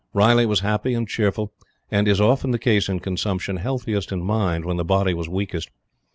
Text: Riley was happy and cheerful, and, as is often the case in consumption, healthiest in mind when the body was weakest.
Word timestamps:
Riley 0.15 0.47
was 0.47 0.61
happy 0.61 0.95
and 0.95 1.07
cheerful, 1.07 1.53
and, 1.91 2.07
as 2.07 2.17
is 2.17 2.21
often 2.21 2.49
the 2.49 2.57
case 2.57 2.89
in 2.89 3.01
consumption, 3.01 3.57
healthiest 3.57 4.11
in 4.11 4.23
mind 4.23 4.65
when 4.65 4.77
the 4.77 4.83
body 4.83 5.13
was 5.13 5.29
weakest. 5.29 5.69